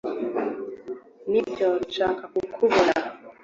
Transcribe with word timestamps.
Nibyo 1.31 1.67
nashakaga 1.77 2.39
kukubona 2.53 2.93